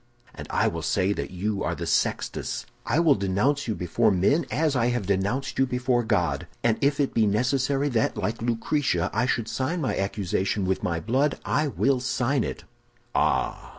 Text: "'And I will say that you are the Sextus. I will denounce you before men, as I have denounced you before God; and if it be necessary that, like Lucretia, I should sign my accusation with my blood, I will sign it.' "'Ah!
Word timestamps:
"'And 0.33 0.47
I 0.49 0.67
will 0.67 0.81
say 0.81 1.13
that 1.13 1.29
you 1.29 1.63
are 1.63 1.75
the 1.75 1.85
Sextus. 1.85 2.65
I 2.87 2.99
will 2.99 3.13
denounce 3.13 3.67
you 3.67 3.75
before 3.75 4.09
men, 4.09 4.47
as 4.49 4.75
I 4.75 4.87
have 4.87 5.05
denounced 5.05 5.59
you 5.59 5.67
before 5.67 6.01
God; 6.01 6.47
and 6.63 6.79
if 6.81 6.99
it 6.99 7.13
be 7.13 7.27
necessary 7.27 7.87
that, 7.89 8.17
like 8.17 8.41
Lucretia, 8.41 9.11
I 9.13 9.27
should 9.27 9.47
sign 9.47 9.79
my 9.79 9.95
accusation 9.95 10.65
with 10.65 10.81
my 10.81 10.99
blood, 10.99 11.39
I 11.45 11.67
will 11.67 11.99
sign 11.99 12.43
it.' 12.43 12.63
"'Ah! 13.13 13.69